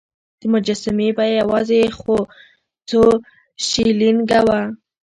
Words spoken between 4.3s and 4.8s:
وه.